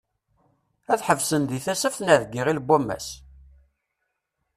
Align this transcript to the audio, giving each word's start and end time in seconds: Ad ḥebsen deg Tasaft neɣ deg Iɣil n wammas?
Ad 0.91 0.99
ḥebsen 1.07 1.41
deg 1.49 1.61
Tasaft 1.65 1.99
neɣ 2.03 2.17
deg 2.21 2.35
Iɣil 2.41 2.59
n 2.63 2.65
wammas? 2.67 3.07